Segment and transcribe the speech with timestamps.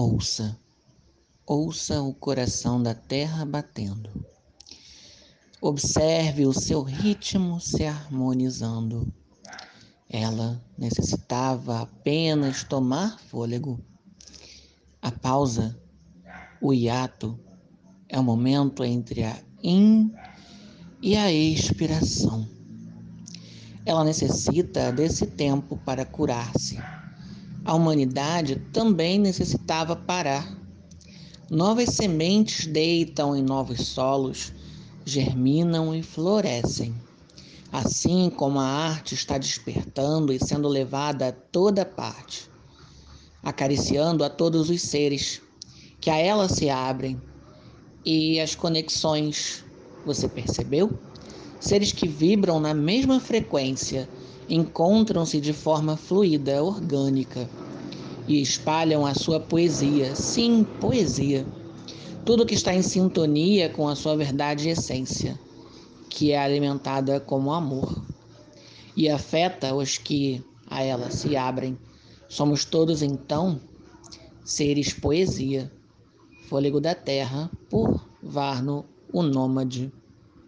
[0.00, 0.56] Ouça,
[1.44, 4.08] ouça o coração da terra batendo.
[5.60, 9.12] Observe o seu ritmo se harmonizando.
[10.08, 13.84] Ela necessitava apenas tomar fôlego.
[15.02, 15.76] A pausa,
[16.60, 17.36] o hiato,
[18.08, 20.14] é o momento entre a in
[21.02, 22.48] e a expiração.
[23.84, 26.78] Ela necessita desse tempo para curar-se
[27.68, 30.56] a humanidade também necessitava parar.
[31.50, 34.54] Novas sementes deitam em novos solos,
[35.04, 36.94] germinam e florescem.
[37.70, 42.48] Assim como a arte está despertando e sendo levada a toda parte,
[43.42, 45.42] acariciando a todos os seres
[46.00, 47.20] que a ela se abrem
[48.02, 49.62] e as conexões,
[50.06, 50.98] você percebeu?
[51.60, 54.08] Seres que vibram na mesma frequência
[54.48, 57.48] encontram-se de forma fluida, orgânica
[58.28, 60.14] e espalham a sua poesia.
[60.14, 61.46] Sim, poesia.
[62.24, 65.38] Tudo que está em sintonia com a sua verdade e essência,
[66.10, 68.04] que é alimentada como amor
[68.94, 71.78] e afeta os que a ela se abrem.
[72.28, 73.60] Somos todos então
[74.44, 75.72] seres poesia.
[76.48, 79.92] Fôlego da Terra, por Varno, o Nômade.